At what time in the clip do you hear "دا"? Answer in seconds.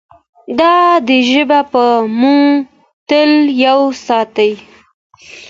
0.59-0.73